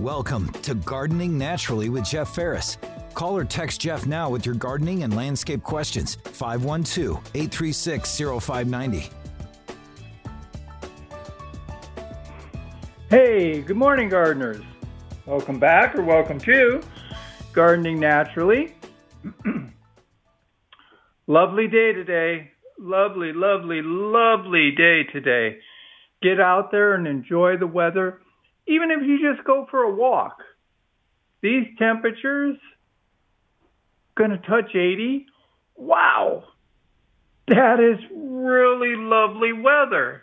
[0.00, 2.78] Welcome to Gardening Naturally with Jeff Ferris.
[3.12, 6.14] Call or text Jeff now with your gardening and landscape questions.
[6.24, 9.10] 512 836 0590.
[13.10, 14.62] Hey, good morning, gardeners.
[15.26, 16.80] Welcome back or welcome to
[17.52, 18.74] Gardening Naturally.
[21.26, 22.52] lovely day today.
[22.78, 25.58] Lovely, lovely, lovely day today.
[26.22, 28.22] Get out there and enjoy the weather,
[28.70, 30.38] even if you just go for a walk.
[31.42, 32.56] These temperatures
[34.16, 35.26] going to touch 80.
[35.76, 36.44] Wow.
[37.48, 40.22] That is really lovely weather.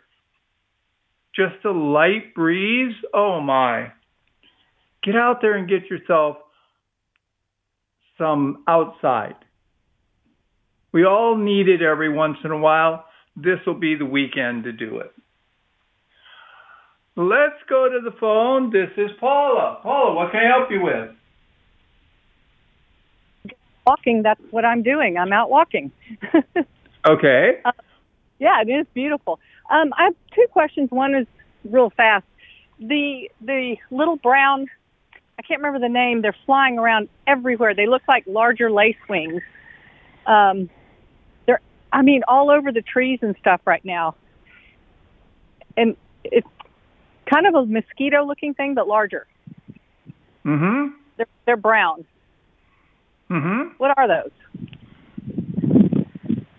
[1.36, 2.96] Just a light breeze.
[3.14, 3.92] Oh my.
[5.04, 6.38] Get out there and get yourself
[8.18, 9.36] some outside.
[10.94, 13.06] We all need it every once in a while.
[13.36, 15.14] This will be the weekend to do it.
[17.18, 18.70] Let's go to the phone.
[18.70, 19.80] This is Paula.
[19.82, 21.10] Paula, what can I help you with?
[23.88, 25.18] Walking, that's what I'm doing.
[25.18, 25.92] I'm out walking.
[27.08, 27.60] okay.
[27.66, 27.72] Uh,
[28.38, 29.40] yeah, it is beautiful.
[29.72, 30.92] Um, I have two questions.
[30.92, 31.26] One is
[31.66, 32.26] real fast.
[32.80, 34.68] The the little brown,
[35.40, 36.22] I can't remember the name.
[36.22, 37.74] They're flying around everywhere.
[37.74, 39.42] They look like larger lace wings.
[40.28, 40.70] Um,
[41.48, 41.62] they're,
[41.92, 44.14] I mean, all over the trees and stuff right now.
[45.76, 46.48] And it's
[47.30, 49.28] kind of a mosquito-looking thing, but larger.
[50.46, 50.96] Mm-hmm.
[51.18, 52.06] They're they're brown.
[53.30, 53.74] Mm-hmm.
[53.78, 54.32] What are those?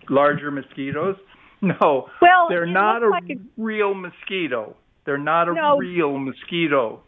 [0.08, 1.16] Larger mosquitoes?
[1.61, 2.08] No.
[2.22, 4.77] Well, they're not a like a- real mosquito.
[5.05, 5.77] They're not a No.
[5.77, 7.00] real mosquito.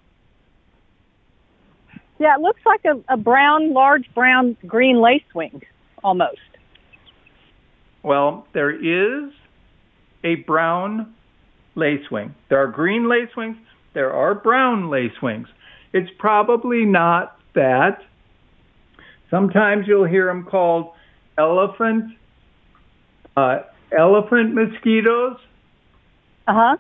[2.19, 5.63] Yeah, it looks like a, a brown, large brown green lacewing,
[6.03, 6.41] almost.
[8.03, 9.33] Well, there is
[10.25, 11.15] a brown
[11.77, 12.35] lacewing.
[12.49, 13.57] There are green lacewings.
[13.95, 15.47] There are brown lacewings.
[15.93, 17.99] It's probably not that.
[19.31, 20.93] Sometimes you'll hear them called
[21.39, 22.13] elephant
[23.37, 23.61] uh,
[23.97, 25.37] elephant mosquitoes,
[26.47, 26.77] Uh huh.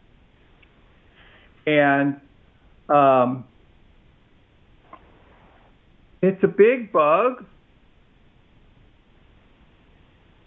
[1.66, 2.20] and
[2.88, 3.44] um,
[6.22, 7.44] it's a big bug.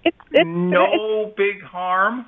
[0.03, 2.25] It's it's it's, no big harm.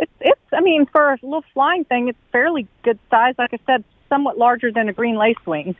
[0.00, 0.40] It's it's.
[0.52, 3.34] I mean, for a little flying thing, it's fairly good size.
[3.38, 5.76] Like I said, somewhat larger than a green lacewing.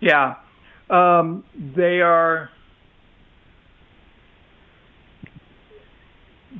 [0.00, 0.36] Yeah,
[0.90, 2.50] um, they are.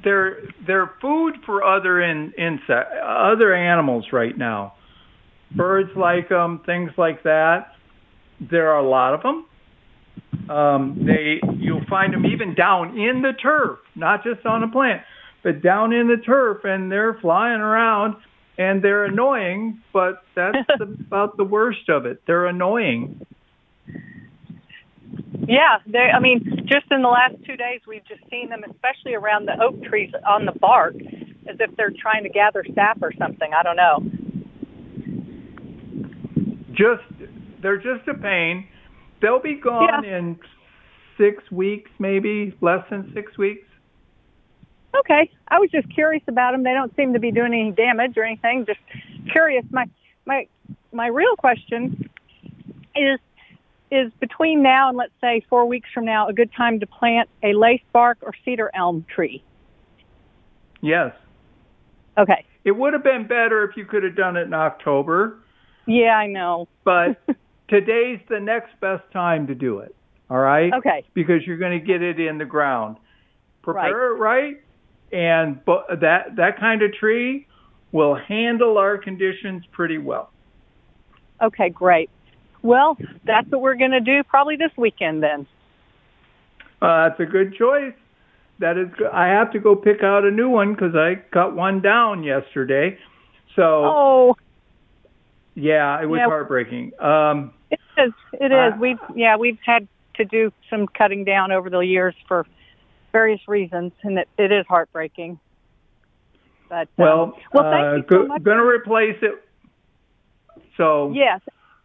[0.05, 4.75] They're they're food for other in, insect other animals right now.
[5.55, 7.75] Birds like them, things like that.
[8.41, 9.47] There are a lot of them.
[10.49, 15.03] Um, they you'll find them even down in the turf, not just on a plant,
[15.43, 18.17] but down in the turf, and they're flying around
[18.59, 19.83] and they're annoying.
[19.93, 22.23] But that's about the worst of it.
[22.27, 23.25] They're annoying.
[25.47, 26.11] Yeah, they.
[26.15, 29.61] I mean, just in the last two days, we've just seen them, especially around the
[29.63, 30.95] oak trees on the bark,
[31.49, 33.51] as if they're trying to gather sap or something.
[33.53, 34.05] I don't know.
[36.81, 37.03] just
[37.63, 38.67] they're just a pain.
[39.21, 40.39] They'll be gone in
[41.19, 43.67] six weeks, maybe less than six weeks.
[44.99, 46.63] Okay, I was just curious about them.
[46.63, 48.67] They don't seem to be doing any damage or anything.
[48.67, 48.81] Just
[49.31, 49.65] curious.
[49.71, 49.87] My
[50.27, 50.47] my
[50.93, 52.09] my real question
[52.97, 53.19] is
[53.93, 57.29] is between now and let's say four weeks from now a good time to plant
[57.43, 59.43] a lace bark or cedar elm tree?
[60.81, 61.13] Yes,
[62.17, 62.45] Okay.
[62.65, 65.39] it would have been better if you could have done it in October,
[65.87, 66.69] Yeah, I know.
[66.85, 67.17] but
[67.69, 69.95] today's the next best time to do it.
[70.31, 71.05] All right, Okay.
[71.13, 72.97] because you're going to get it in the ground.
[73.63, 74.61] Prepare it right,
[75.13, 77.47] and that that kind of tree
[77.93, 80.31] will handle our conditions pretty well.
[81.43, 82.11] Okay, great.
[82.63, 85.47] Well, that's what we're going to do probably this weekend then.
[86.83, 87.95] Uh, that's a good choice.
[88.59, 91.81] That is, I have to go pick out a new one because I cut one
[91.81, 92.99] down yesterday.
[93.57, 94.37] So Oh,
[95.55, 96.27] yeah, it was Yeah.
[96.27, 96.93] heartbreaking.
[97.01, 98.13] Um, it is.
[98.35, 98.77] It Uh.
[98.79, 102.47] We've yeah, we've had to do some cutting down over the years for
[103.13, 105.39] various reasons, and it, it is heartbreaking.
[106.69, 108.43] But um, well, well, uh, you so much.
[108.43, 109.43] gonna replace it.
[110.77, 111.41] So Yes,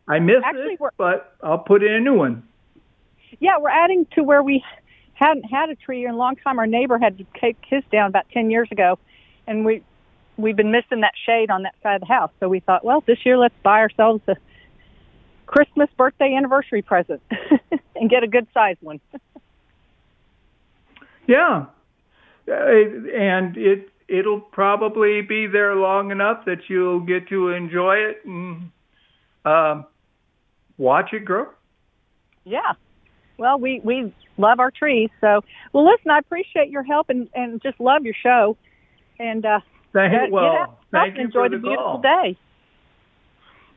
[0.07, 2.43] I miss Actually, it, but I'll put in a new one.
[3.39, 4.63] yeah, we're adding to where we
[5.15, 6.59] hadn't had a tree in a long time.
[6.59, 8.99] Our neighbor had to take his down about ten years ago,
[9.47, 9.81] and we
[10.37, 12.31] we've been missing that shade on that side of the house.
[12.39, 14.35] So we thought, well, this year let's buy ourselves a
[15.45, 17.21] Christmas, birthday, anniversary present
[17.95, 18.99] and get a good sized one.
[21.27, 21.65] Yeah,
[22.47, 28.23] Uh, and it it'll probably be there long enough that you'll get to enjoy it
[28.25, 28.69] and
[29.45, 29.85] um,
[30.77, 31.47] watch it grow.
[32.43, 32.73] Yeah.
[33.37, 35.09] Well, we we love our trees.
[35.21, 35.41] So,
[35.73, 38.57] well, listen, I appreciate your help and and just love your show.
[39.19, 39.59] And uh,
[39.93, 42.01] thank get, well, get out thank you enjoy for the, the beautiful call.
[42.01, 42.37] day.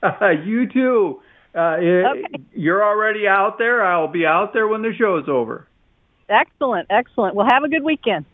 [0.03, 1.21] Uh, you too.
[1.55, 2.45] Uh, Okay.
[2.53, 3.85] You're already out there.
[3.85, 5.68] I'll be out there when the show's over.
[6.29, 7.35] Excellent, excellent.
[7.35, 8.25] Well, have a good weekend.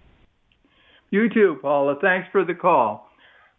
[1.10, 1.96] You too, Paula.
[2.00, 3.08] Thanks for the call.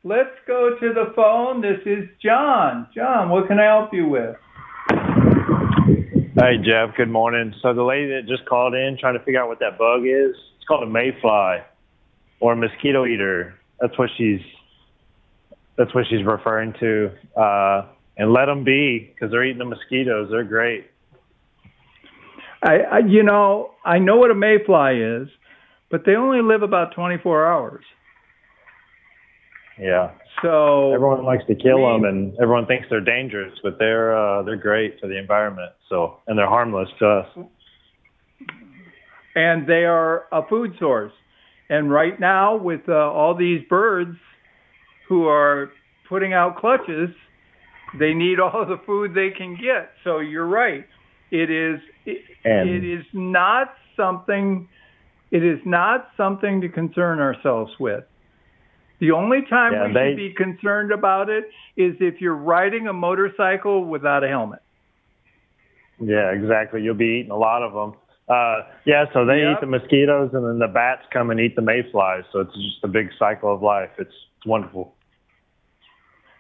[0.03, 1.61] Let's go to the phone.
[1.61, 2.87] This is John.
[2.93, 4.35] John, what can I help you with?
[6.37, 7.53] Hey Jeff, good morning.
[7.61, 10.35] So the lady that just called in trying to figure out what that bug is,
[10.57, 11.63] it's called a mayfly
[12.41, 13.55] or a mosquito eater.
[13.79, 14.41] That's what she's
[15.77, 17.11] that's what she's referring to.
[17.39, 17.85] Uh,
[18.17, 20.29] and let them be because they're eating the mosquitoes.
[20.29, 20.91] They're great.
[22.65, 25.29] I, I, you know, I know what a mayfly is,
[25.91, 27.85] but they only live about 24 hours.
[29.79, 30.11] Yeah.
[30.41, 34.57] So Everyone likes to kill them, and everyone thinks they're dangerous, but they're uh, they're
[34.57, 35.71] great for the environment.
[35.89, 37.27] So and they're harmless to us.
[39.35, 41.13] and they are a food source.
[41.69, 44.17] And right now, with uh, all these birds
[45.07, 45.71] who are
[46.09, 47.09] putting out clutches,
[47.99, 49.91] they need all the food they can get.
[50.03, 50.85] So you're right.
[51.41, 51.79] It is.
[52.05, 54.67] It, it is not something.
[55.31, 58.03] It is not something to concern ourselves with.
[58.99, 61.45] The only time Yeah, we they- should be concerned about it
[61.75, 64.59] is if you're riding a motorcycle without a helmet.
[65.99, 66.81] Yeah, exactly.
[66.81, 67.99] You'll be eating a lot of them.
[68.27, 69.57] Uh, yeah, so they Yep.
[69.57, 72.23] eat the mosquitoes, and then the bats come and eat the mayflies.
[72.31, 73.91] So it's just a big cycle of life.
[73.97, 74.93] It's it's wonderful.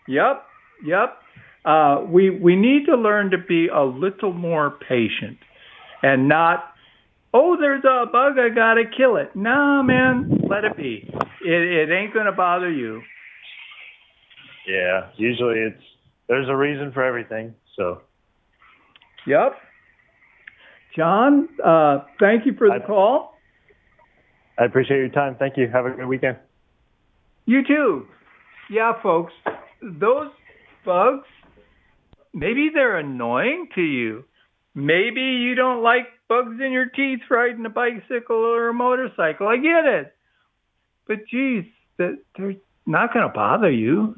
[0.07, 0.45] Yep,
[0.85, 1.17] yep.
[1.65, 5.37] Uh, we we need to learn to be a little more patient,
[6.03, 6.73] and not,
[7.33, 9.35] oh, there's a bug, I gotta kill it.
[9.35, 11.09] Nah, man, let it be.
[11.43, 13.01] It it ain't gonna bother you.
[14.67, 15.81] Yeah, usually it's
[16.27, 17.53] there's a reason for everything.
[17.75, 18.01] So
[19.27, 19.55] Yep.
[20.95, 23.33] John, uh, thank you for the I- call.
[24.57, 25.35] I appreciate your time.
[25.37, 25.67] Thank you.
[25.67, 26.37] Have a good weekend.
[27.45, 28.07] You too.
[28.69, 29.33] Yeah, folks,
[29.81, 30.29] those
[30.85, 31.27] bugs,
[32.35, 34.25] maybe they're annoying to you.
[34.75, 39.47] Maybe you don't like bugs in your teeth riding a bicycle or a motorcycle.
[39.47, 40.13] I get it.
[41.07, 41.63] But geez,
[41.97, 42.17] they're
[42.85, 44.15] not going to bother you.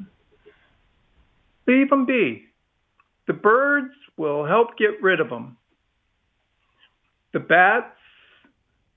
[1.66, 2.44] Leave them be.
[3.28, 5.56] The birds will help get rid of them.
[7.32, 7.94] The bats,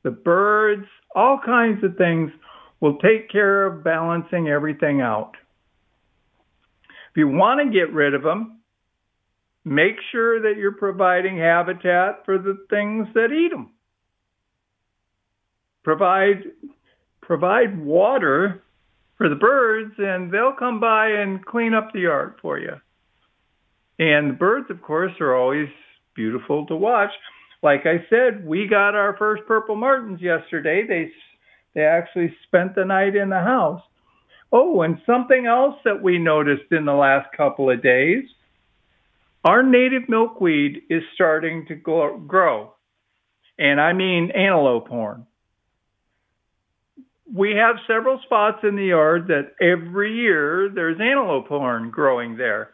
[0.03, 2.31] the birds, all kinds of things
[2.79, 5.33] will take care of balancing everything out.
[7.11, 8.60] If you want to get rid of them,
[9.63, 13.71] make sure that you're providing habitat for the things that eat them.
[15.83, 16.43] Provide
[17.21, 18.63] provide water
[19.17, 22.73] for the birds and they'll come by and clean up the yard for you.
[23.99, 25.69] And the birds of course are always
[26.15, 27.11] beautiful to watch.
[27.63, 30.85] Like I said, we got our first purple martins yesterday.
[30.87, 31.11] They
[31.73, 33.81] they actually spent the night in the house.
[34.51, 38.25] Oh, and something else that we noticed in the last couple of days,
[39.43, 42.73] our native milkweed is starting to grow.
[43.57, 45.25] And I mean antelope horn.
[47.33, 52.71] We have several spots in the yard that every year there's antelope horn growing there.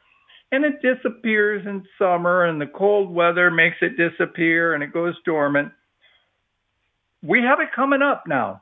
[0.51, 5.15] And it disappears in summer and the cold weather makes it disappear and it goes
[5.25, 5.71] dormant.
[7.21, 8.61] We have it coming up now.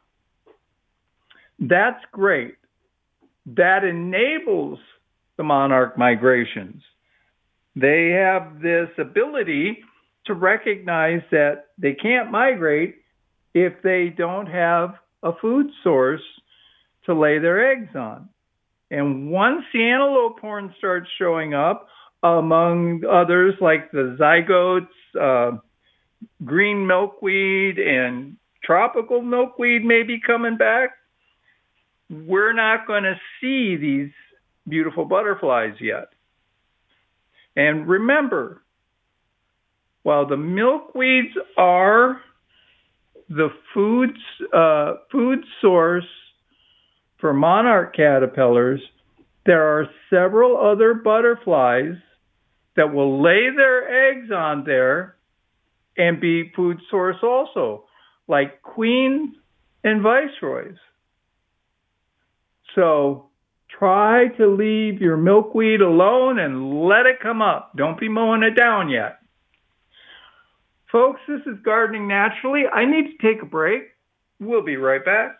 [1.59, 2.55] That's great.
[3.45, 4.79] That enables
[5.37, 6.81] the monarch migrations.
[7.75, 9.83] They have this ability
[10.25, 12.95] to recognize that they can't migrate
[13.53, 16.21] if they don't have a food source
[17.05, 18.29] to lay their eggs on.
[18.91, 21.87] And once the antelope horn starts showing up,
[22.23, 24.87] among others like the zizotes,
[25.19, 25.57] uh,
[26.43, 30.91] green milkweed, and tropical milkweed may be coming back,
[32.09, 34.11] we're not going to see these
[34.67, 36.09] beautiful butterflies yet.
[37.55, 38.61] And remember,
[40.03, 42.21] while the milkweeds are
[43.29, 44.11] the food,
[44.53, 46.05] uh, food source
[47.19, 48.81] for monarch caterpillars,
[49.45, 51.95] there are several other butterflies
[52.75, 55.15] that will lay their eggs on there
[55.97, 57.85] and be food source also,
[58.27, 59.35] like queens
[59.83, 60.75] and viceroys.
[62.75, 63.29] So
[63.77, 67.71] try to leave your milkweed alone and let it come up.
[67.75, 69.19] Don't be mowing it down yet.
[70.91, 72.63] Folks, this is Gardening Naturally.
[72.71, 73.83] I need to take a break.
[74.39, 75.37] We'll be right back.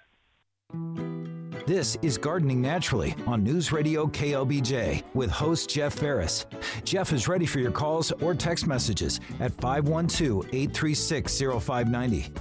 [1.65, 6.45] This is Gardening Naturally on News Radio KLBJ with host Jeff Ferris.
[6.83, 12.31] Jeff is ready for your calls or text messages at 512 836 0590.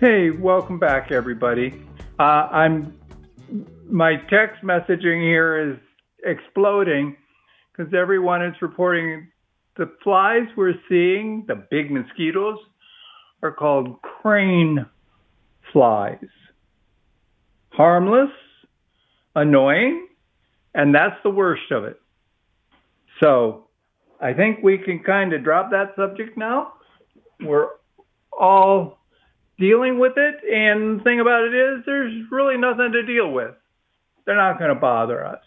[0.00, 1.82] Hey, welcome back, everybody.
[2.18, 2.94] Uh, I'm
[3.90, 5.78] my text messaging here is
[6.24, 7.16] exploding
[7.70, 9.28] because everyone is reporting
[9.76, 12.58] the flies we're seeing, the big mosquitoes,
[13.42, 14.86] are called crane
[15.72, 16.24] flies.
[17.70, 18.30] Harmless,
[19.34, 20.06] annoying,
[20.74, 22.00] and that's the worst of it.
[23.22, 23.66] So
[24.20, 26.74] I think we can kind of drop that subject now.
[27.40, 27.68] We're
[28.32, 28.98] all
[29.58, 33.54] dealing with it, and the thing about it is, there's really nothing to deal with.
[34.24, 35.42] They're not going to bother us.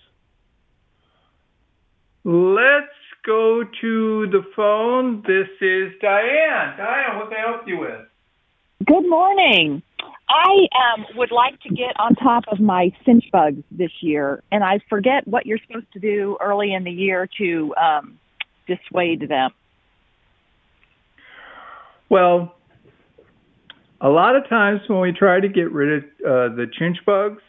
[2.24, 2.88] Let's
[3.26, 5.24] go to the phone.
[5.26, 6.78] This is Diane.
[6.78, 8.06] Diane, what can I help you with?
[8.86, 9.82] Good morning.
[10.30, 14.64] I um, would like to get on top of my chinch bugs this year, and
[14.64, 18.20] I forget what you're supposed to do early in the year to um,
[18.68, 19.52] dissuade them.
[22.10, 22.57] Well,
[24.02, 27.42] a lot of times when we try to get rid of uh, the chinch bugs,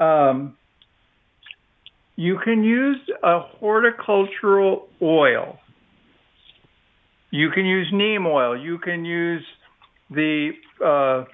[0.00, 0.56] um,
[2.16, 5.58] you can use a horticultural oil.
[7.30, 8.56] You can use neem oil.
[8.56, 9.44] You can use
[10.10, 10.52] the
[10.84, 11.24] uh,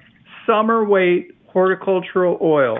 [0.46, 2.78] summer weight horticultural oil.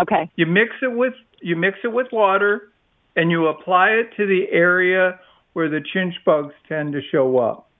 [0.00, 0.30] Okay.
[0.36, 2.72] You mix it with you mix it with water,
[3.14, 5.20] and you apply it to the area
[5.52, 7.70] where the chinch bugs tend to show up.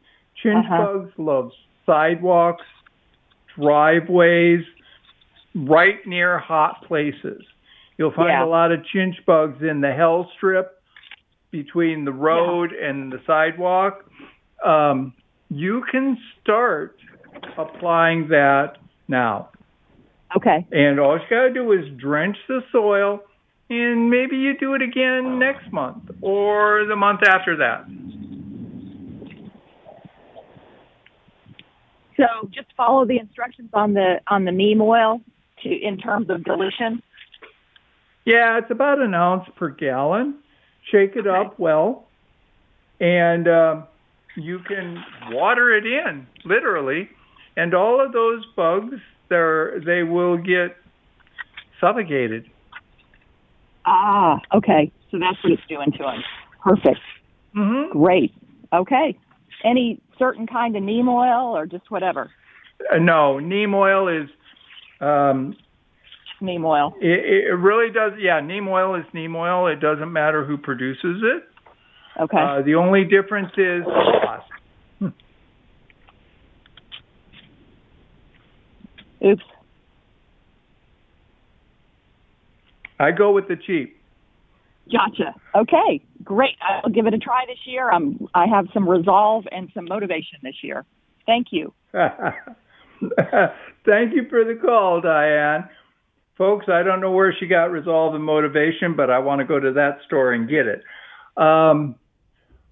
[0.45, 0.85] Chinch Uh-huh.
[0.85, 1.51] bugs love
[1.89, 2.65] sidewalks,
[3.57, 4.65] driveways,
[5.55, 7.43] right near hot places.
[7.97, 8.45] You'll find Yeah.
[8.45, 10.81] a lot of chinch bugs in the hell strip
[11.51, 14.05] between the road and the sidewalk.
[14.65, 15.15] Um,
[15.49, 16.97] you can start
[17.57, 18.77] applying that
[19.09, 19.49] now.
[20.37, 20.67] Okay.
[20.71, 23.23] And all you got to do is drench the soil,
[23.71, 27.87] and maybe you do it again next month or the month after that.
[32.19, 35.23] So just follow the instructions on the on the neem oil
[35.63, 37.03] to in terms of dilution.
[38.27, 40.35] Yeah, it's about an ounce per gallon.
[40.91, 42.07] Shake it up well,
[43.01, 43.85] and um,
[44.37, 47.09] you can water it in literally,
[47.57, 48.97] and all of those bugs,
[49.29, 50.77] they're, they will get
[51.81, 52.49] suffocated.
[53.85, 54.91] Ah, okay.
[55.11, 56.23] So that's what it's doing to them.
[56.63, 57.01] Perfect.
[57.55, 58.33] hmm Great.
[58.73, 59.17] Okay.
[59.65, 62.31] Any certain kind of neem oil or just whatever?
[62.93, 64.29] Uh, no, neem oil is
[65.01, 65.57] um,
[66.41, 66.95] Neem oil.
[67.01, 68.13] It, it really does.
[68.21, 69.67] Yeah, neem oil is neem oil.
[69.67, 71.45] It doesn't matter who produces it.
[72.21, 72.37] Okay.
[72.37, 74.47] Uh, the only difference is cost.
[79.25, 79.43] Oops.
[83.01, 83.98] I go with the cheap.
[84.91, 85.35] Gotcha.
[85.55, 86.57] Okay, great.
[86.63, 87.91] I'll give it a try this year.
[87.91, 90.85] I'm, I have some resolve and some motivation this year.
[91.27, 91.73] Thank you.
[91.93, 92.15] Thank
[94.15, 95.69] you for the call, Diane.
[96.37, 99.59] Folks, I don't know where she got resolve and motivation, but I want to go
[99.59, 100.83] to that store and get it.
[101.37, 101.97] Um,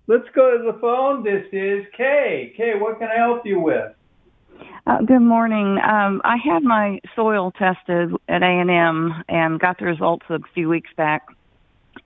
[0.06, 1.24] let's go to the phone.
[1.24, 2.54] This is Kay.
[2.56, 3.92] Kay, what can I help you with?
[4.86, 5.78] Uh, good morning.
[5.78, 10.38] Um, I had my soil tested at A and M and got the results a
[10.54, 11.22] few weeks back,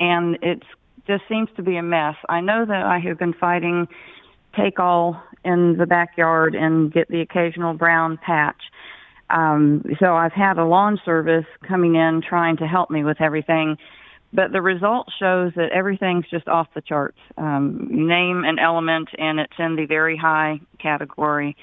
[0.01, 0.63] and it
[1.07, 2.17] just seems to be a mess.
[2.29, 3.89] I know that I have been fighting
[4.57, 8.61] take all in the backyard and get the occasional brown patch.
[9.31, 13.77] Um, so I've had a lawn service coming in trying to help me with everything,
[14.33, 17.19] but the result shows that everything's just off the charts.
[17.39, 21.57] Um, name an element and it's in the very high category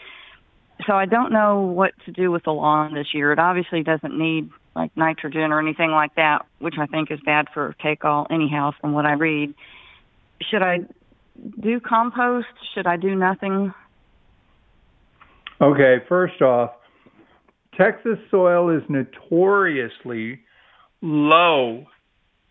[0.86, 3.32] so I don't know what to do with the lawn this year.
[3.32, 7.48] It obviously doesn't need like nitrogen or anything like that, which I think is bad
[7.53, 9.53] for take all anyhow from what I read.
[10.50, 10.79] Should I
[11.60, 12.48] do compost?
[12.74, 13.74] Should I do nothing?
[15.60, 16.72] Okay, first off,
[17.75, 20.41] Texas soil is notoriously
[21.01, 21.86] low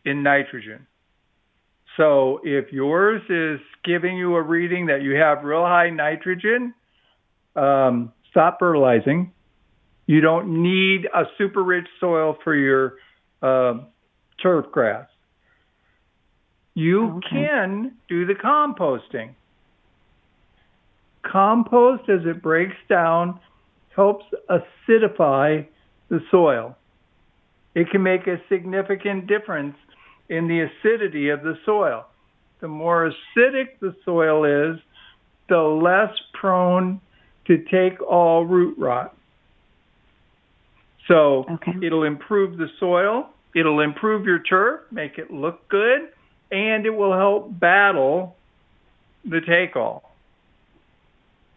[0.04, 0.86] in nitrogen.
[1.96, 6.74] So if yours is giving you a reading that you have real high nitrogen,
[7.54, 9.32] um, stop fertilizing.
[10.06, 12.94] You don't need a super rich soil for your
[13.42, 13.80] uh,
[14.42, 15.08] turf grass.
[16.74, 17.28] You Okay.
[17.30, 19.34] can do the composting.
[21.22, 23.40] Compost, as it breaks down,
[23.94, 25.66] helps acidify
[26.08, 26.76] the soil.
[27.74, 29.76] It can make a significant difference
[30.28, 32.04] in the acidity of the soil.
[32.60, 34.78] The more acidic the soil is,
[35.48, 37.00] the less prone
[37.46, 39.15] to take all root rot.
[41.08, 41.74] So Okay.
[41.82, 46.08] it'll improve the soil, it'll improve your turf, make it look good,
[46.50, 48.36] and it will help battle
[49.24, 50.02] the take all.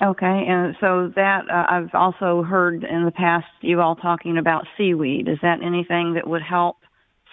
[0.01, 4.65] Okay, and so that uh, I've also heard in the past you all talking about
[4.77, 5.27] seaweed.
[5.27, 6.77] Is that anything that would help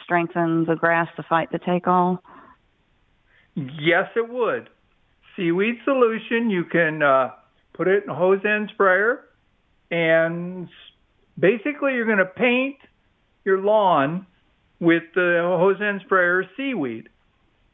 [0.02, 2.22] strengthen the grass to fight the take all?
[3.54, 4.68] Yes, it would.
[5.36, 7.30] Seaweed solution, you can uh,
[7.72, 9.20] put it in a hose end sprayer,
[9.90, 10.68] and
[11.38, 12.76] basically you're going to paint
[13.44, 14.26] your lawn
[14.80, 17.08] with the hose end sprayer seaweed.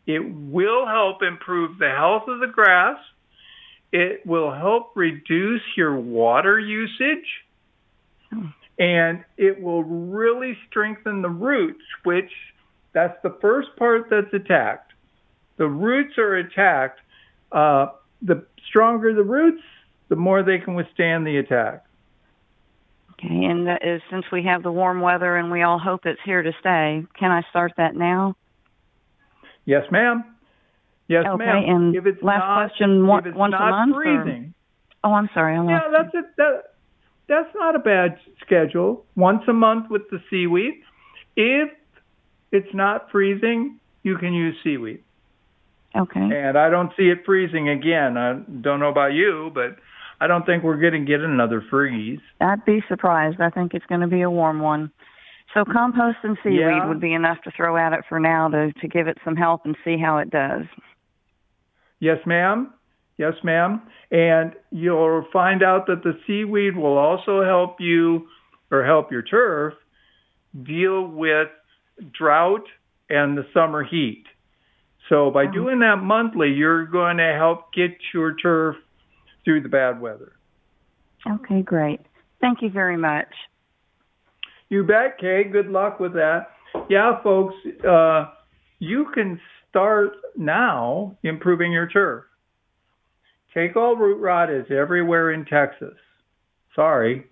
[0.06, 2.98] It will help improve the health of the grass.
[3.92, 7.26] It will help reduce your water usage.
[8.78, 12.30] And it will really strengthen the roots, which
[12.92, 14.92] that's the first part that's attacked.
[15.58, 17.00] The roots are attacked.
[17.52, 17.88] Uh,
[18.22, 19.62] the stronger the roots,
[20.08, 21.84] the more they can withstand the attack.
[23.24, 26.20] Okay, and that is, since we have the warm weather and we all hope it's
[26.24, 28.34] here to stay, can I start that now?
[29.64, 30.24] Yes, ma'am.
[31.08, 31.64] Yes, Okay, ma'am.
[31.68, 34.44] and if it's last not, question, one- if it's once a not month, or-
[35.04, 35.56] Oh, I'm sorry.
[35.56, 36.24] I yeah, that's it.
[36.36, 36.62] That,
[37.28, 39.04] that's not a bad schedule.
[39.16, 40.74] Once a month with the seaweed.
[41.36, 41.70] If
[42.52, 45.02] it's not freezing, you can use seaweed.
[45.96, 46.20] Okay.
[46.20, 48.16] And I don't see it freezing again.
[48.16, 49.76] I don't know about you, but
[50.22, 52.20] I don't think we're going to get another freeze.
[52.40, 53.40] I'd be surprised.
[53.40, 54.92] I think it's going to be a warm one.
[55.52, 56.86] So compost and seaweed Yeah.
[56.86, 59.62] would be enough to throw at it for now to to give it some help
[59.66, 60.64] and see how it does.
[61.98, 62.72] Yes, ma'am.
[63.18, 63.82] Yes, ma'am.
[64.12, 68.28] And you'll find out that the seaweed will also help you
[68.70, 69.74] or help your turf
[70.62, 71.48] deal with
[72.12, 72.66] drought
[73.10, 74.24] and the summer heat.
[75.08, 75.52] So by Mhm.
[75.52, 78.76] doing that monthly, you're going to help get your turf
[79.44, 80.32] through the bad weather.
[81.26, 82.00] Okay, great.
[82.40, 83.28] Thank you very much.
[84.68, 85.44] You bet, Kay.
[85.44, 86.48] Good luck with that.
[86.88, 87.54] Yeah, folks,
[87.88, 88.26] uh,
[88.78, 92.24] you can start now improving your turf.
[93.54, 95.94] Take all root rot is everywhere in Texas.
[96.74, 97.26] Sorry,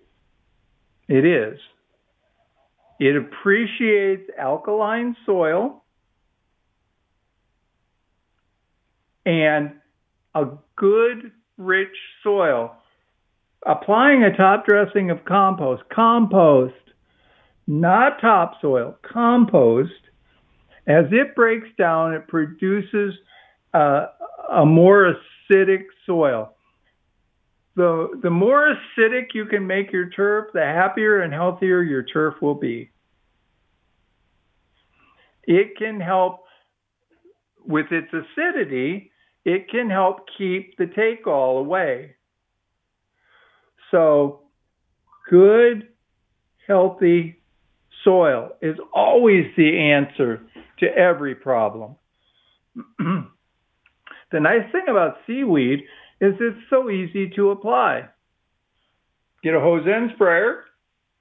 [1.07, 1.59] it is.
[2.99, 5.83] It appreciates alkaline soil
[9.25, 9.71] and
[10.35, 12.75] a good, rich soil.
[13.65, 16.73] Applying a top dressing of compost, compost
[17.67, 19.91] not topsoil, compost,
[20.87, 23.13] as it breaks down, it produces
[23.73, 24.07] uh,
[24.51, 25.13] a more
[25.49, 26.53] acidic soil.
[27.75, 32.35] The, the more acidic you can make your turf, the happier and healthier your turf
[32.41, 32.91] will be.
[35.43, 36.43] It can help
[37.65, 39.10] with its acidity,
[39.45, 42.15] it can help keep the take all away.
[43.89, 44.41] So,
[45.29, 45.89] good,
[46.67, 47.41] healthy
[48.03, 50.41] soil is always the answer
[50.79, 51.95] to every problem.
[52.97, 55.81] the nice thing about seaweed
[56.21, 58.07] is it's so easy to apply.
[59.43, 60.65] Get a hose end sprayer,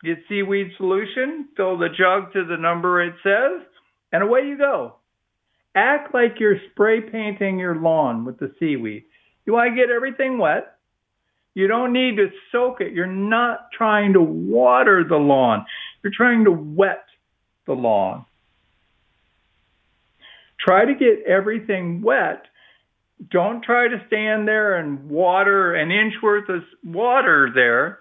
[0.05, 3.67] get seaweed solution, fill the jug to the number it says,
[4.13, 4.97] and away you go.
[5.75, 9.05] Act like you're spray painting your lawn with the seaweed.
[9.47, 10.77] You want to get everything wet.
[11.55, 12.93] You don't need to soak it.
[12.93, 15.67] You're not trying to water the lawn.
[16.03, 17.05] You're trying to wet
[17.67, 18.25] the lawn.
[20.59, 22.45] Try to get everything wet.
[23.31, 28.01] Don't try to stand there and water an inch worth of water there.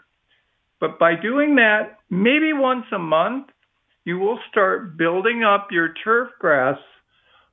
[0.79, 3.47] But by doing that, maybe once a month,
[4.05, 6.79] you will start building up your turf grass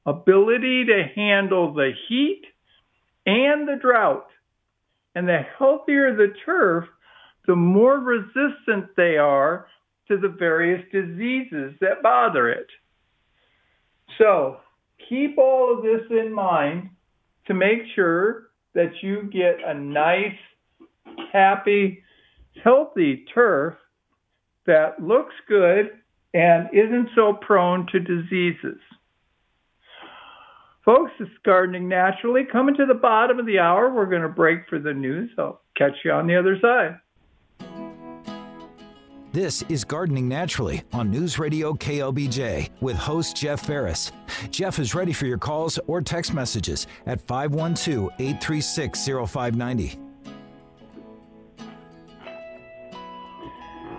[0.06, 2.42] ability to handle the heat
[3.26, 4.26] and the drought.
[5.14, 6.84] And the healthier the turf,
[7.46, 9.66] the more resistant they are
[10.08, 12.66] to the various diseases that bother it.
[14.18, 14.58] So
[15.08, 16.90] keep all of this in mind
[17.46, 20.36] to make sure that you get a nice,
[21.32, 22.02] happy,
[22.62, 23.74] healthy turf
[24.66, 25.90] that looks good
[26.34, 28.78] and isn't so prone to diseases.
[30.86, 32.44] Folks, it's Gardening Naturally.
[32.44, 35.28] Coming to the bottom of the hour, we're going to break for the news.
[35.36, 37.00] I'll catch you on the other side.
[39.32, 44.12] This is Gardening Naturally on News Radio KLBJ with host Jeff Ferris.
[44.50, 49.98] Jeff is ready for your calls or text messages at 512 836 0590.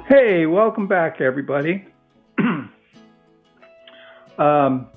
[0.07, 1.85] Hey, welcome back, everybody.
[4.37, 4.87] um,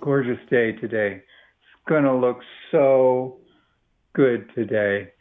[0.00, 1.16] gorgeous day today.
[1.16, 2.38] It's going to look
[2.70, 3.38] so
[4.14, 5.12] good today.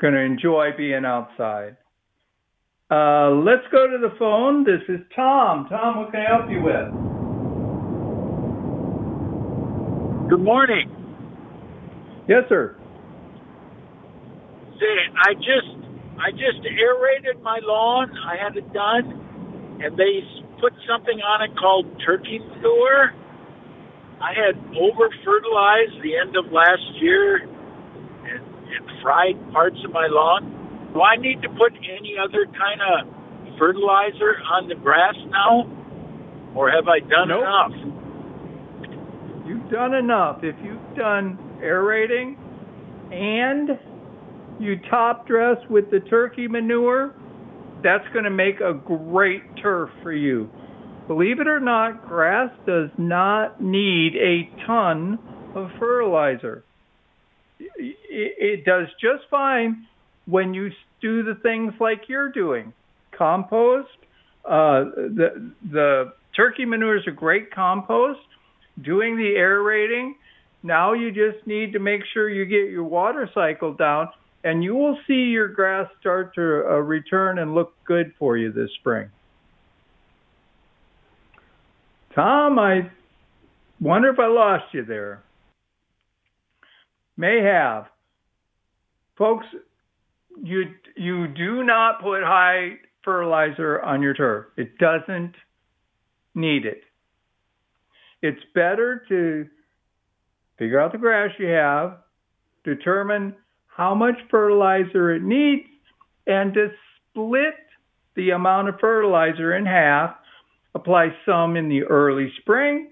[0.00, 1.76] Going to enjoy being outside.
[2.90, 4.64] Uh, let's go to the phone.
[4.64, 5.66] This is Tom.
[5.68, 6.88] Tom, what can I help you with?
[10.30, 10.90] Good morning.
[12.28, 12.76] Yes, sir.
[14.78, 15.78] Say, I just
[16.20, 18.10] I just aerated my lawn.
[18.26, 20.20] I had it done, and they
[20.60, 23.12] put something on it called turkey manure.
[24.20, 30.08] I had over fertilized the end of last year and, and fried parts of my
[30.10, 30.90] lawn.
[30.92, 35.70] Do I need to put any other kind of fertilizer on the grass now?
[36.54, 37.42] Or have I done nope.
[37.42, 37.72] enough?
[39.46, 40.42] You've done enough.
[40.42, 42.36] If you've done aerating
[43.12, 43.78] and
[44.60, 47.14] you top dress with the turkey manure,
[47.82, 50.50] that's going to make a great turf for you.
[51.08, 55.18] Believe it or not, grass does not need a ton
[55.54, 56.62] of fertilizer.
[57.58, 59.86] It does just fine
[60.26, 62.74] when you do the things like you're doing.
[63.16, 63.88] Compost,
[64.44, 68.20] uh, the, the turkey manure is a great compost.
[68.80, 70.14] Doing the aerating,
[70.62, 74.10] now you just need to make sure you get your water cycle down
[74.44, 78.52] and you will see your grass start to uh, return and look good for you
[78.52, 79.10] this spring.
[82.18, 82.90] Tom, I
[83.80, 85.22] wonder if I lost you there.
[87.16, 87.86] May have.
[89.16, 89.46] Folks,
[90.42, 90.64] you
[90.96, 94.46] you do not put high fertilizer on your turf.
[94.56, 95.34] It doesn't
[96.34, 96.82] need it.
[98.20, 99.46] It's better to
[100.58, 101.98] figure out the grass you have,
[102.64, 103.32] determine
[103.68, 105.68] how much fertilizer it needs,
[106.26, 106.72] and to
[107.12, 107.54] split
[108.16, 110.16] the amount of fertilizer in half.
[110.74, 112.90] Apply some in the early spring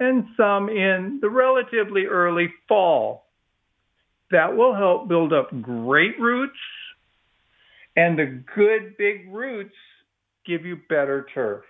[0.00, 3.26] and some in the relatively early fall.
[4.30, 6.58] That will help build up great roots,
[7.96, 9.74] and the good big roots
[10.46, 11.64] give you better turf.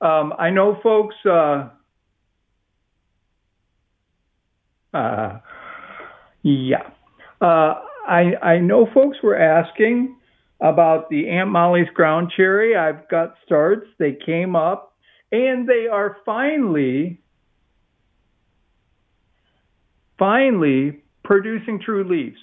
[0.00, 1.14] Um, I know folks.
[1.24, 1.68] Uh,
[4.92, 5.38] uh,
[6.42, 6.90] yeah.
[7.40, 7.74] Uh,
[8.06, 10.16] I, I know folks were asking
[10.64, 12.74] about the Aunt Molly's ground cherry.
[12.74, 13.86] I've got starts.
[13.98, 14.96] They came up
[15.30, 17.20] and they are finally,
[20.18, 22.40] finally producing true leaves.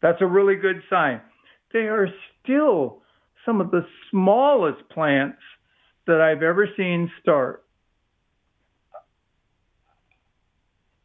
[0.00, 1.20] That's a really good sign.
[1.72, 2.08] They are
[2.42, 3.02] still
[3.44, 5.38] some of the smallest plants
[6.06, 7.64] that I've ever seen start.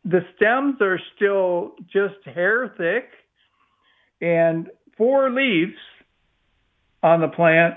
[0.05, 3.09] the stems are still just hair thick
[4.21, 5.77] and four leaves
[7.03, 7.75] on the plant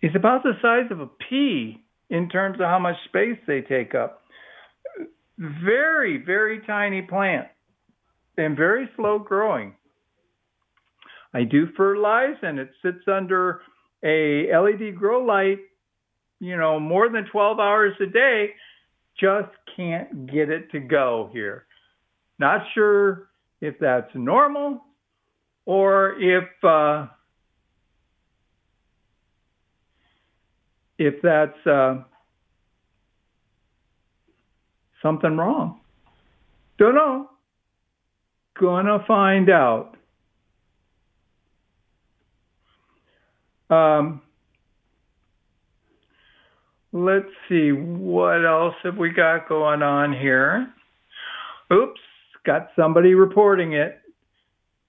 [0.00, 3.94] is about the size of a pea in terms of how much space they take
[3.94, 4.22] up.
[5.38, 7.48] Very, very tiny plant
[8.36, 9.74] and very slow growing.
[11.34, 13.62] I do fertilize and it sits under
[14.04, 15.58] a LED grow light,
[16.40, 18.50] you know, more than 12 hours a day
[19.18, 21.66] just can't get it to go here.
[22.38, 23.28] Not sure
[23.60, 24.82] if that's normal
[25.64, 27.06] or if uh,
[30.98, 32.02] if that's uh,
[35.02, 35.80] something wrong.
[36.78, 37.28] Don't know.
[38.58, 39.96] Gonna find out.
[43.70, 44.20] Um,
[46.92, 50.68] let's see, what else have we got going on here?
[51.72, 52.00] Oops,
[52.44, 54.01] got somebody reporting it.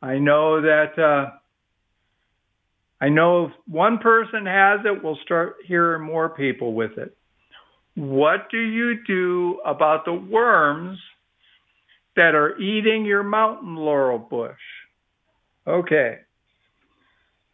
[0.04, 1.32] I know that uh,
[3.00, 7.16] I know if one person has it, we'll start hearing more people with it.
[7.96, 11.00] What do you do about the worms
[12.18, 14.60] that are eating your mountain laurel bush?
[15.66, 16.20] Okay.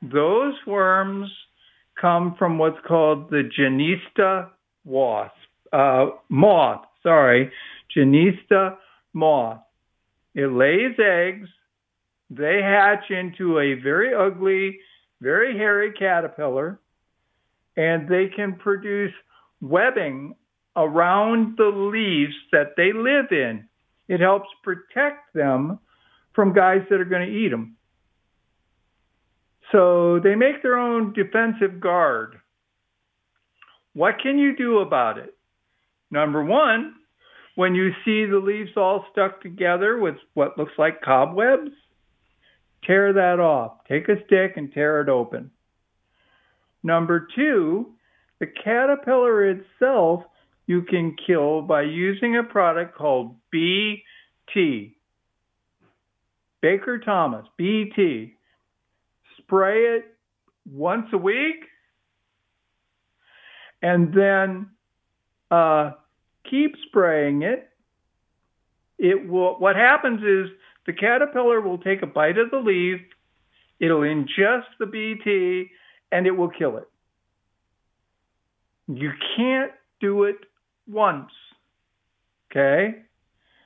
[0.01, 1.29] Those worms
[2.01, 4.49] come from what's called the Genista
[4.85, 5.35] wasp,
[5.71, 7.51] uh, moth, sorry,
[7.95, 8.77] Genista
[9.13, 9.59] moth.
[10.33, 11.49] It lays eggs.
[12.29, 14.79] They hatch into a very ugly,
[15.21, 16.79] very hairy caterpillar,
[17.75, 19.13] and they can produce
[19.61, 20.35] webbing
[20.75, 23.67] around the leaves that they live in.
[24.07, 25.79] It helps protect them
[26.33, 27.75] from guys that are going to eat them.
[29.71, 32.39] So they make their own defensive guard.
[33.93, 35.35] What can you do about it?
[36.11, 36.95] Number one,
[37.55, 41.71] when you see the leaves all stuck together with what looks like cobwebs,
[42.83, 43.83] tear that off.
[43.87, 45.51] Take a stick and tear it open.
[46.83, 47.93] Number two,
[48.39, 50.23] the caterpillar itself
[50.65, 54.95] you can kill by using a product called BT.
[56.61, 58.35] Baker Thomas, BT,
[59.37, 60.15] spray it
[60.71, 61.65] once a week
[63.81, 64.69] and then
[65.51, 65.91] uh,
[66.49, 67.69] keep spraying it.
[68.97, 69.55] It will.
[69.59, 70.49] What happens is
[70.89, 72.99] the caterpillar will take a bite of the leaf,
[73.79, 75.69] it'll ingest the BT,
[76.11, 76.89] and it will kill it.
[78.87, 79.71] You can't
[80.01, 80.37] do it
[80.87, 81.29] once.
[82.49, 83.03] Okay?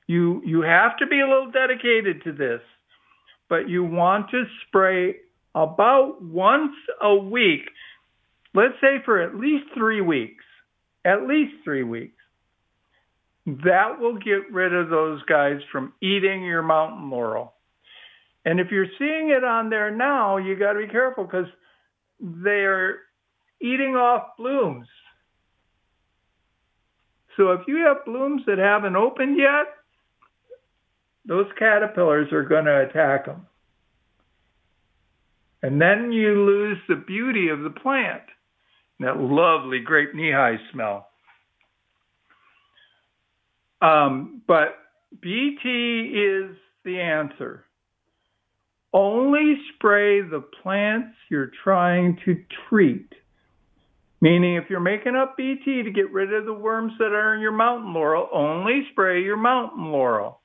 [0.06, 2.60] You you have to be a little dedicated to this,
[3.48, 5.16] but you want to spray
[5.56, 7.70] about once a week.
[8.54, 10.44] Let's say for at least 3 weeks.
[11.06, 12.22] At least 3 weeks.
[13.46, 17.54] That will get rid of those guys from eating your mountain laurel.
[18.46, 21.48] And if you're seeing it on there now, you got to be careful because
[22.20, 23.00] they're
[23.62, 24.88] eating off blooms.
[27.38, 29.66] So if you have blooms that haven't opened yet,
[31.26, 33.48] those caterpillars are going to attack them.
[35.62, 38.24] And then you lose the beauty of the plant,
[39.00, 41.08] that lovely grape Nehi smell.
[43.84, 44.78] Um, but
[45.22, 47.66] BT is the answer.
[48.94, 53.12] Only spray the plants you're trying to treat.
[54.22, 57.42] Meaning, if you're making up BT to get rid of the worms that are in
[57.42, 60.40] your mountain laurel, only spray your mountain laurel.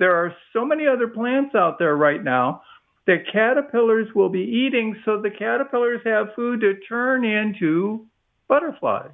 [0.00, 2.62] There are so many other plants out there right now
[3.06, 8.06] that caterpillars will be eating, so the caterpillars have food to turn into
[8.48, 9.12] butterflies.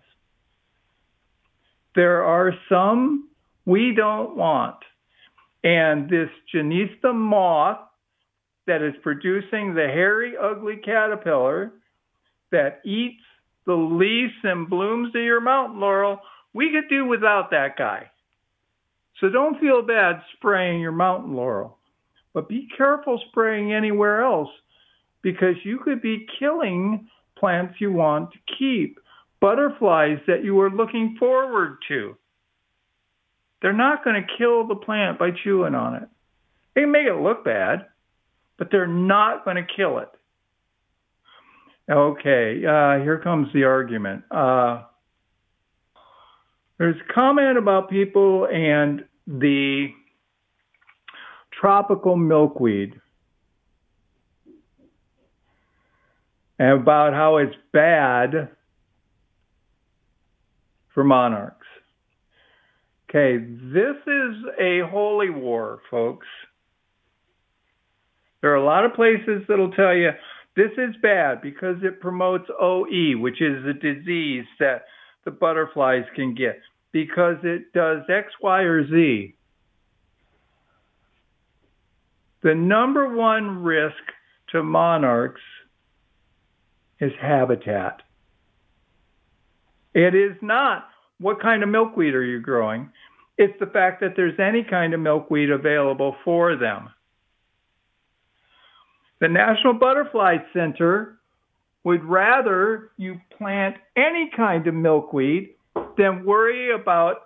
[1.95, 3.29] There are some
[3.65, 4.77] we don't want.
[5.65, 7.81] And this Genista moth
[8.67, 11.73] that is producing the hairy, ugly caterpillar
[12.51, 13.23] that eats
[13.67, 16.21] the leaves and blooms of your mountain laurel,
[16.55, 18.11] we could do without that guy.
[19.21, 21.79] So don't feel bad spraying your mountain laurel.
[22.33, 24.51] But be careful spraying anywhere else
[25.23, 28.99] because you could be killing plants you want to keep,
[29.41, 32.17] butterflies that you are looking forward to.
[33.61, 36.09] They're not going to kill the plant by chewing on it.
[36.75, 37.87] They can make it look bad,
[38.57, 40.09] but they're not going to kill it.
[41.91, 44.23] Okay, uh, here comes the argument.
[44.31, 44.83] Uh,
[46.79, 49.89] there's a comment about people and the
[51.51, 53.01] tropical milkweed
[56.59, 58.51] and about how it's bad
[60.99, 61.65] for monarchs.
[63.09, 66.27] Okay, this is a holy war, folks.
[68.41, 70.11] There are a lot of places that'll tell you
[70.57, 74.87] this is bad because it promotes OE, which is a disease that
[75.25, 76.59] the butterflies can get,
[76.91, 79.37] because it does X, Y, or Z.
[82.43, 84.03] The number one risk
[84.51, 85.43] to monarchs
[86.99, 88.03] is habitat.
[89.95, 92.91] It is not what kind of milkweed are you growing?
[93.37, 96.91] It's the fact that there's any kind of milkweed available for them.
[99.21, 101.19] The National Butterfly Center
[101.85, 105.51] would rather you plant any kind of milkweed
[105.97, 107.17] than worry about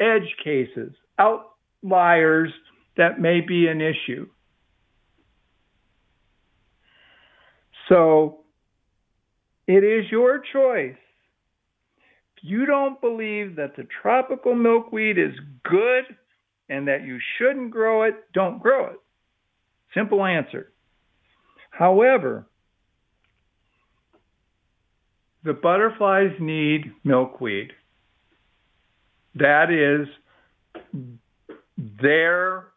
[0.00, 2.52] edge cases, outliers
[2.96, 4.28] that may be an issue.
[7.88, 8.43] So
[9.66, 10.96] it is your choice.
[12.36, 16.04] If you don't believe that the tropical milkweed is good
[16.68, 19.00] and that you shouldn't grow it, don't grow it.
[19.94, 20.72] Simple answer.
[21.70, 22.46] However,
[25.44, 27.72] the butterflies need milkweed.
[29.34, 30.08] That is
[31.76, 32.68] their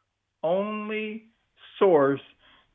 [0.43, 1.25] only
[1.79, 2.21] source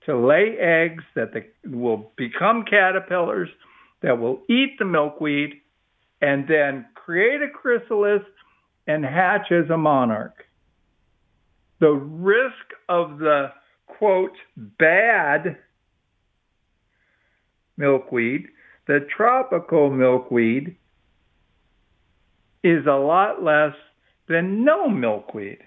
[0.06, 1.32] to lay eggs that
[1.64, 3.48] will become caterpillars
[4.02, 5.54] that will eat the milkweed
[6.20, 8.22] and then create a chrysalis
[8.86, 10.44] and hatch as a monarch.
[11.80, 13.48] The risk of the
[13.86, 15.58] quote bad
[17.76, 18.48] milkweed,
[18.86, 20.76] the tropical milkweed,
[22.62, 23.74] is a lot less
[24.28, 25.58] than no milkweed.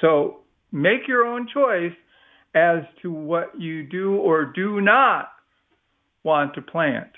[0.00, 0.40] So
[0.72, 1.92] make your own choice
[2.54, 5.28] as to what you do or do not
[6.24, 7.10] want to plant.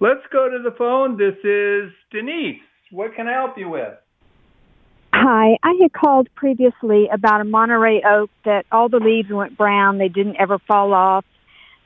[0.00, 1.16] Let's go to the phone.
[1.16, 2.60] This is Denise.
[2.90, 3.94] What can I help you with?
[5.12, 9.98] Hi, I had called previously about a Monterey oak that all the leaves went brown.
[9.98, 11.24] They didn't ever fall off.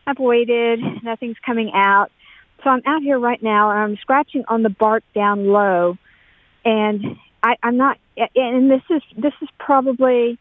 [0.06, 2.10] I've waited, nothing's coming out.
[2.62, 5.96] So I'm out here right now and I'm scratching on the bark down low
[6.64, 7.98] and I, I'm not,
[8.36, 10.38] and this is this is probably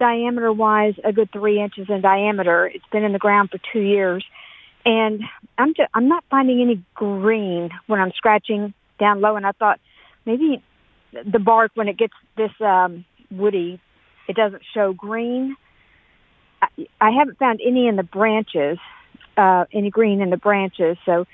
[0.00, 2.66] diameter wise a good three inches in diameter.
[2.66, 4.24] It's been in the ground for two years,
[4.84, 5.22] and
[5.56, 9.36] I'm just I'm not finding any green when I'm scratching down low.
[9.36, 9.78] And I thought
[10.26, 10.62] maybe
[11.12, 13.80] the bark when it gets this um, woody,
[14.26, 15.56] it doesn't show green.
[16.62, 16.66] I,
[17.00, 18.78] I haven't found any in the branches,
[19.36, 20.96] uh, any green in the branches.
[21.06, 21.26] So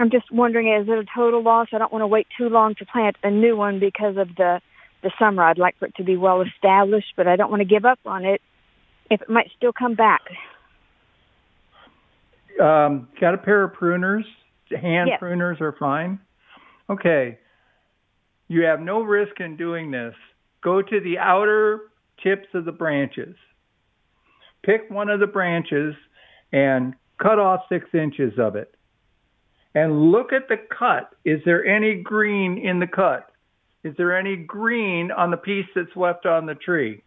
[0.00, 1.68] I'm just wondering, is it a total loss?
[1.72, 4.60] I don't want to wait too long to plant a new one because of the
[5.02, 5.42] the summer.
[5.42, 7.98] I'd like for it to be well established, but I don't want to give up
[8.04, 8.40] on it
[9.10, 10.22] if it might still come back.
[12.60, 14.24] Um, got a pair of pruners?
[14.70, 15.20] Hand Yes.
[15.20, 16.18] pruners are fine.
[16.88, 17.38] Okay.
[18.48, 20.14] You have no risk in doing this.
[20.62, 21.90] Go to the outer
[22.22, 23.36] tips of the branches.
[24.62, 25.94] Pick one of the branches
[26.52, 28.74] and cut off six inches of it.
[29.74, 31.14] And look at the cut.
[31.24, 33.30] Is there any green in the cut?
[33.86, 37.04] Is there any green on the piece that's left on the tree?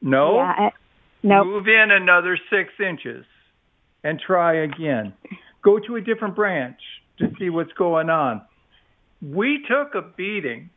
[0.00, 0.36] No?
[0.36, 0.70] Yeah,
[1.24, 1.46] nope.
[1.46, 3.26] Move in another six inches
[4.04, 5.12] and try again.
[5.60, 6.78] Go to a different branch
[7.18, 8.42] to see what's going on.
[9.20, 10.70] We took a beating.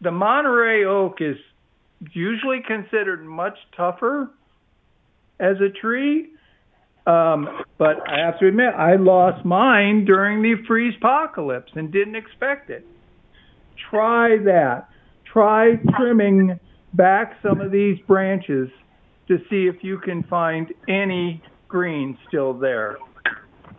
[0.00, 1.36] The Monterey oak is
[2.12, 4.30] usually considered much tougher
[5.38, 6.30] as a tree.
[7.06, 12.16] Um, but I have to admit, I lost mine during the freeze apocalypse and didn't
[12.16, 12.84] expect it.
[13.88, 14.88] Try that.
[15.32, 16.58] Try trimming
[16.94, 18.68] back some of these branches
[19.28, 22.98] to see if you can find any green still there.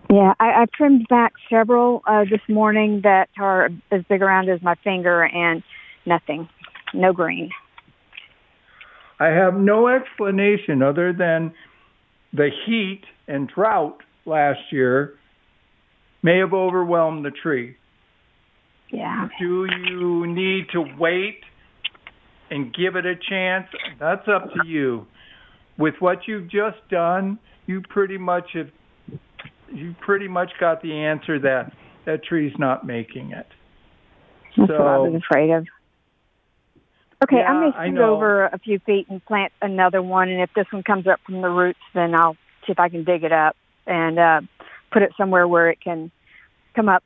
[0.10, 4.62] Yeah, I, I trimmed back several uh, this morning that are as big around as
[4.62, 5.64] my finger, and
[6.06, 6.50] nothing,
[6.94, 7.50] no green.
[9.20, 11.54] I have no explanation other than
[12.34, 15.16] the heat and drought last year
[16.24, 17.78] may have overwhelmed the tree.
[18.92, 19.30] Yeah.
[19.40, 21.40] Do you need to wait
[22.50, 23.68] and give it a chance?
[24.00, 25.08] That's up to you.
[25.78, 28.70] With what you've just done, you pretty much have
[29.74, 31.72] you pretty much got the answer that
[32.06, 33.48] that tree's not making it.
[34.58, 35.66] That's what I was afraid of.
[37.24, 40.50] Okay, Yeah, I may scoot over a few feet and plant another one, and if
[40.56, 43.32] this one comes up from the roots, then I'll see if I can dig it
[43.32, 44.42] up and uh,
[44.92, 46.12] put it somewhere where it can
[46.76, 47.04] come up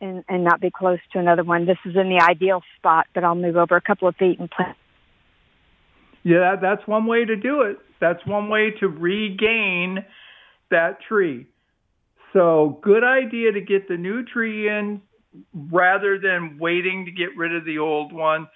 [0.00, 1.66] and, and not be close to another one.
[1.66, 4.50] This is in the ideal spot, but I'll move over a couple of feet and
[4.50, 4.76] plant.
[6.22, 7.78] Yeah, that's one way to do it.
[8.00, 10.04] That's one way to regain
[10.70, 11.46] that tree.
[12.32, 15.00] So, good idea to get the new tree in
[15.54, 18.48] rather than waiting to get rid of the old one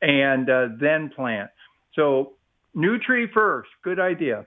[0.00, 1.50] and uh, then plant.
[1.94, 2.32] So,
[2.74, 3.68] new tree first.
[3.84, 4.46] Good idea.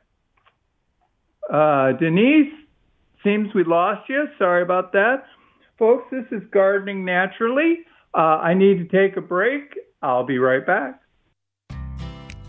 [1.51, 2.51] Uh, Denise,
[3.23, 4.25] seems we lost you.
[4.37, 5.25] Sorry about that.
[5.83, 7.79] Folks, this is Gardening Naturally.
[8.13, 9.77] Uh, I need to take a break.
[10.01, 11.01] I'll be right back.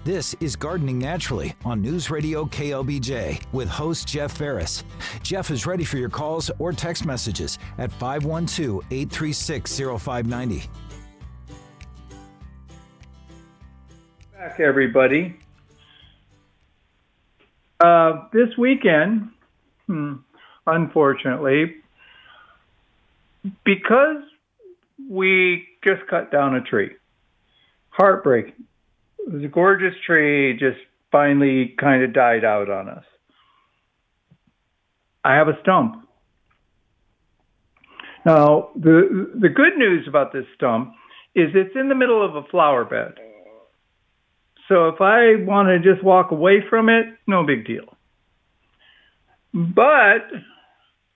[0.04, 4.84] This is Gardening Naturally on News Radio KLBJ with host Jeff Ferris.
[5.24, 10.70] Jeff is ready for your calls or text messages at 512 836 0590.
[14.38, 15.36] back, everybody.
[17.80, 19.30] Uh, this weekend,
[19.88, 20.18] hmm,
[20.68, 21.80] unfortunately,
[23.64, 24.22] because
[25.11, 26.92] we just cut down a tree,
[27.90, 28.64] heartbreaking.
[29.18, 30.78] It was a gorgeous tree, just
[31.11, 33.04] finally kind of died out on us.
[35.24, 36.07] I have a stump.
[38.26, 40.94] Now, the the good news about this stump
[41.35, 43.14] is it's in the middle of a flower bed.
[44.68, 47.85] So if I want to just walk away from it, no big deal.
[49.52, 50.26] But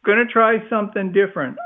[0.05, 1.57] going to try something different.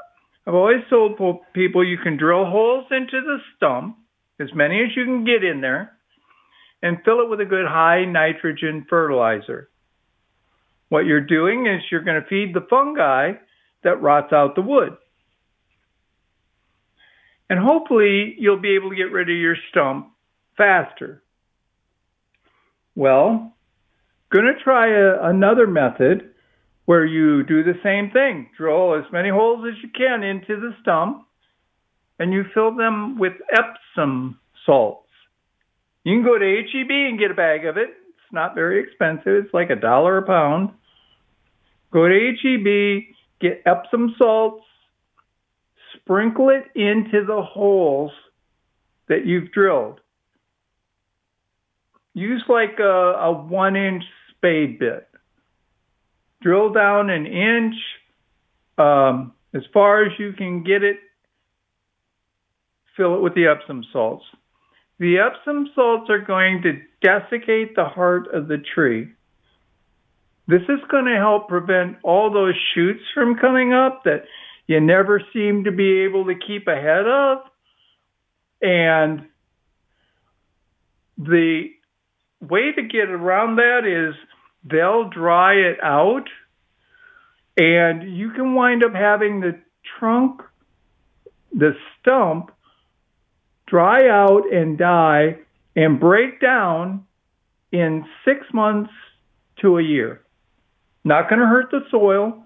[0.46, 1.20] I've always told
[1.52, 3.96] people you can drill holes into the stump,
[4.40, 5.92] as many as you can get in there,
[6.82, 9.68] and fill it with a good high nitrogen fertilizer.
[10.88, 13.32] What you're doing is you're going to feed the fungi
[13.84, 14.96] that rots out the wood.
[17.48, 20.08] And hopefully you'll be able to get rid of your stump
[20.56, 21.22] faster.
[22.94, 23.54] Well,
[24.30, 26.31] going to try a, another method
[26.84, 28.48] where you do the same thing.
[28.56, 31.26] Drill as many holes as you can into the stump
[32.18, 35.08] and you fill them with Epsom salts.
[36.04, 37.90] You can go to HEB and get a bag of it.
[37.90, 39.44] It's not very expensive.
[39.44, 40.70] It's like a dollar a pound.
[41.92, 44.64] Go to HEB, get Epsom salts,
[45.94, 48.12] sprinkle it into the holes
[49.08, 50.00] that you've drilled.
[52.14, 55.08] Use like a, a one inch spade bit.
[56.42, 57.74] Drill down an inch
[58.78, 60.98] um, as far as you can get it
[62.96, 64.24] fill it with the Epsom salts.
[64.98, 69.08] The Epsom salts are going to desiccate the heart of the tree.
[70.46, 74.24] This is going to help prevent all those shoots from coming up that
[74.66, 77.38] you never seem to be able to keep ahead of.
[78.60, 79.26] And
[81.18, 81.70] the
[82.40, 84.14] way to get around that is
[84.64, 86.28] they'll dry it out
[87.56, 89.58] and you can wind up having the
[89.98, 90.40] trunk,
[91.52, 92.50] the stump,
[93.66, 95.36] dry out and die
[95.76, 97.06] and break down
[97.70, 98.90] in six months
[99.60, 100.22] to a year.
[101.04, 102.44] Not going to hurt the soil.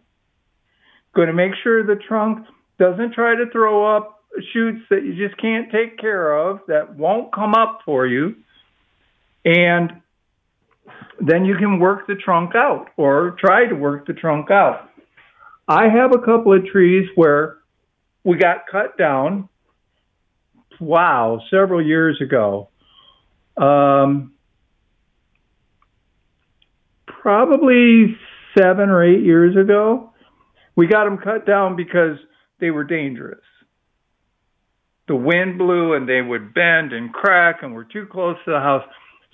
[1.14, 2.46] Going to make sure the trunk
[2.78, 7.32] doesn't try to throw up shoots that you just can't take care of that won't
[7.32, 8.36] come up for you.
[9.44, 10.02] And
[11.20, 14.90] then you can work the trunk out or try to work the trunk out.
[15.68, 17.58] I have a couple of trees where
[18.24, 19.48] we got cut down.
[20.80, 22.68] Wow, several years ago.
[23.56, 24.34] Um,
[27.06, 28.16] probably
[28.56, 30.12] seven or eight years ago.
[30.76, 32.18] We got them cut down because
[32.60, 33.40] they were dangerous.
[35.08, 38.60] The wind blew and they would bend and crack and were too close to the
[38.60, 38.84] house.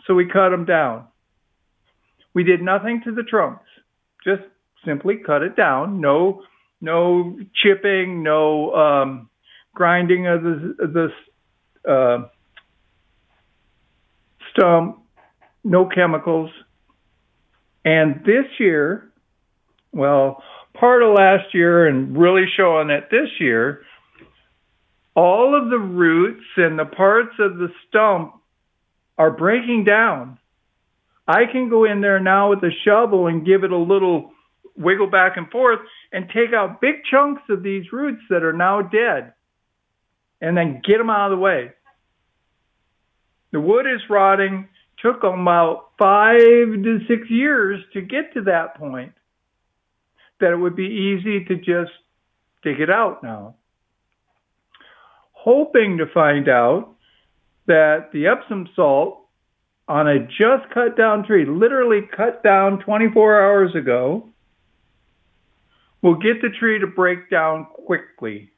[0.07, 1.07] So we cut them down.
[2.35, 3.67] We did nothing to the trunks,
[4.25, 4.43] just
[4.85, 6.01] simply cut it down.
[6.01, 6.43] No,
[6.81, 9.31] no chipping, no um,
[9.75, 11.11] grinding of the,
[11.85, 12.29] the uh,
[14.51, 14.99] stump,
[15.65, 16.51] no chemicals.
[17.85, 19.13] And this year,
[19.93, 20.43] well,
[20.75, 23.83] part of last year and really showing it this year,
[25.15, 28.35] all of the roots and the parts of the stump
[29.19, 30.39] are breaking down.
[31.27, 34.33] I can go in there now with a shovel and give it a little
[34.77, 35.81] wiggle back and forth
[36.13, 39.33] and take out big chunks of these roots that are now dead
[40.41, 41.71] and then get them out of the way.
[43.53, 44.69] The wood is rotting.
[45.01, 49.13] Took about five to six years to get to that point
[50.41, 51.93] that it would be easy to just
[52.63, 53.57] dig it out now.
[55.33, 56.95] Hoping to find out
[57.67, 59.22] that the Epsom salt
[59.89, 64.29] on a just cut down tree, literally cut down 24 hours ago,
[66.03, 68.51] will get the tree to break down quickly.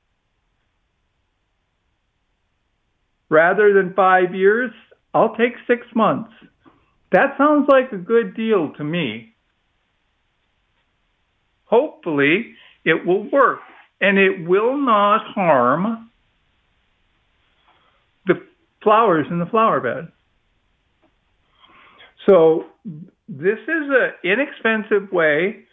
[3.28, 4.70] Rather than five years,
[5.12, 6.30] I'll take six months.
[7.12, 9.34] That sounds like a good deal to me.
[11.64, 12.54] Hopefully,
[12.84, 13.60] it will work
[14.00, 16.10] and it will not harm
[18.26, 18.34] the
[18.82, 20.12] flowers in the flower bed.
[22.26, 22.64] So,
[23.28, 25.64] this is an inexpensive way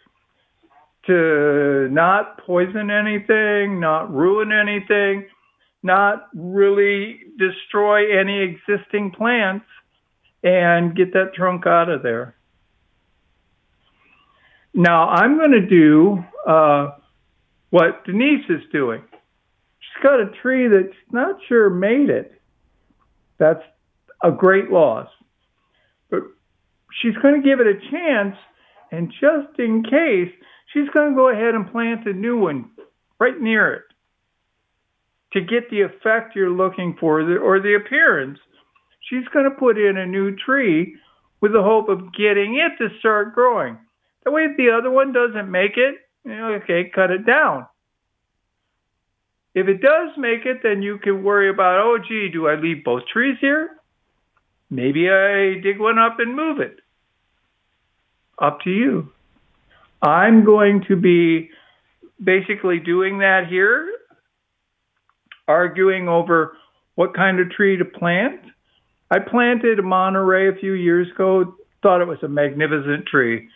[1.06, 5.26] to not poison anything, not ruin anything,
[5.82, 9.66] not really destroy any existing plants
[10.44, 12.36] and get that trunk out of there.
[14.74, 16.92] Now I'm going to do uh,
[17.70, 19.02] what Denise is doing.
[19.80, 22.40] She's got a tree that's not sure made it.
[23.38, 23.62] That's
[24.22, 25.08] a great loss.
[27.00, 28.36] She's going to give it a chance,
[28.90, 30.32] and just in case,
[30.72, 32.70] she's going to go ahead and plant a new one
[33.18, 33.82] right near it
[35.32, 38.38] to get the effect you're looking for or the appearance.
[39.08, 40.96] She's going to put in a new tree
[41.40, 43.78] with the hope of getting it to start growing.
[44.24, 45.96] That way, if the other one doesn't make it,
[46.28, 47.66] okay, cut it down.
[49.54, 52.84] If it does make it, then you can worry about, oh, gee, do I leave
[52.84, 53.70] both trees here?
[54.70, 56.78] Maybe I dig one up and move it.
[58.40, 59.12] Up to you.
[60.02, 61.50] I'm going to be
[62.22, 63.88] basically doing that here,
[65.46, 66.56] arguing over
[66.94, 68.40] what kind of tree to plant.
[69.10, 73.48] I planted a Monterey a few years ago, thought it was a magnificent tree.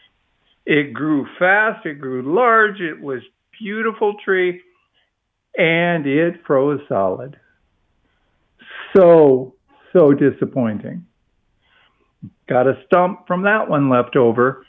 [0.67, 3.21] It grew fast, it grew large, it was
[3.59, 4.61] beautiful tree,
[5.57, 7.39] and it froze solid.
[8.95, 9.55] So,
[9.93, 11.07] so disappointing.
[12.49, 14.65] Got a stump from that one left over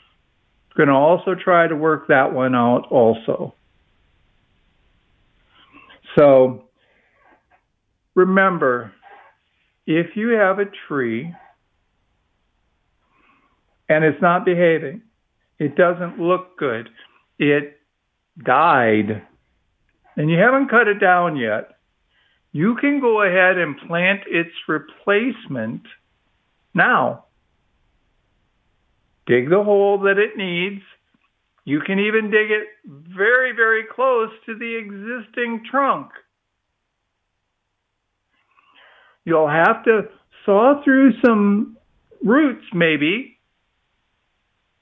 [0.78, 3.52] Going to also try to work that one out also.
[6.16, 6.66] So
[8.14, 8.92] remember,
[9.88, 11.34] if you have a tree
[13.88, 15.02] and it's not behaving,
[15.58, 16.90] it doesn't look good,
[17.40, 17.80] it
[18.40, 19.26] died,
[20.16, 21.76] and you haven't cut it down yet,
[22.52, 25.82] you can go ahead and plant its replacement
[26.72, 27.24] now
[29.28, 30.82] dig the hole that it needs.
[31.64, 36.10] You can even dig it very, very close to the existing trunk.
[39.24, 40.08] You'll have to
[40.46, 41.76] saw through some
[42.24, 43.36] roots, maybe.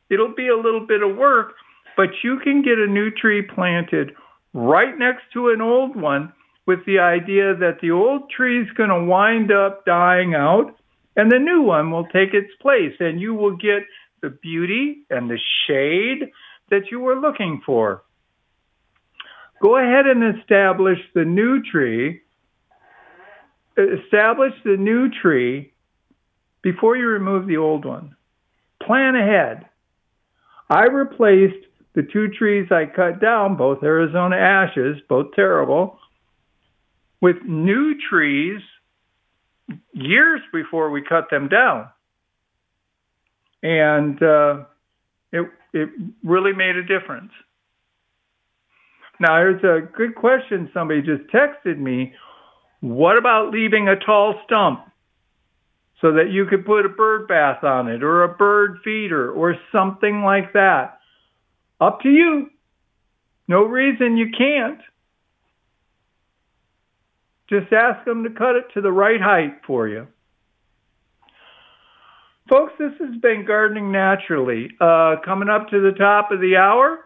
[0.08, 1.54] It'll be a little bit of work,
[1.96, 4.12] but you can get a new tree planted
[4.54, 6.32] right next to an old one
[6.66, 10.76] with the idea that the old tree is going to wind up dying out
[11.16, 13.82] and the new one will take its place and you will get
[14.22, 16.30] the beauty and the shade
[16.70, 18.02] that you were looking for.
[19.62, 22.22] Go ahead and establish the new tree.
[23.76, 25.72] Establish the new tree
[26.62, 28.16] before you remove the old one.
[28.82, 29.66] Plan ahead.
[30.68, 35.98] I replaced the two trees I cut down, both Arizona ashes, both terrible,
[37.20, 38.60] with new trees
[39.92, 41.88] years before we cut them down.
[43.62, 44.64] And uh,
[45.32, 45.88] it, it
[46.22, 47.32] really made a difference.
[49.18, 52.12] Now, there's a good question somebody just texted me.
[52.80, 54.80] What about leaving a tall stump
[56.00, 59.56] so that you could put a bird bath on it or a bird feeder or
[59.72, 60.98] something like that?
[61.80, 62.50] Up to you.
[63.48, 64.80] No reason you can't.
[67.48, 70.08] Just ask them to cut it to the right height for you.
[72.48, 74.68] Folks, this has been Gardening Naturally.
[74.80, 77.00] Uh, coming up to the top of the hour,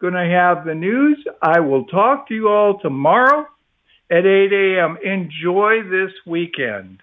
[0.00, 1.18] going to have the news.
[1.42, 3.46] I will talk to you all tomorrow
[4.08, 4.96] at 8 a.m.
[5.02, 7.02] Enjoy this weekend.